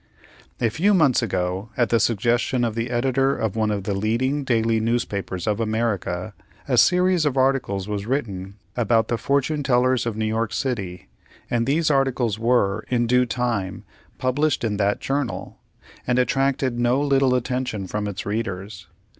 [0.59, 4.43] A few months ago, at the suggestion of the editor of one of the leading
[4.43, 6.33] daily newspapers of America,
[6.67, 11.07] a series of articles was written about the fortune tellers of New York city,
[11.51, 13.83] and these articles were in due time
[14.17, 15.59] published in that journal,
[16.07, 18.87] and attracted no little attention from its readers.